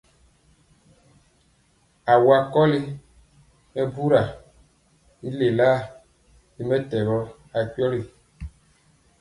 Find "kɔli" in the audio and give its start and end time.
2.53-2.79